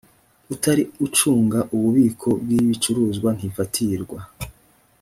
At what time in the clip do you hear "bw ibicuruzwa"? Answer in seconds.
2.41-3.29